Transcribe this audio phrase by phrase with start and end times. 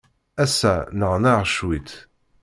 [0.43, 1.91] Ass-a, nneɣnaɣ cwiṭ.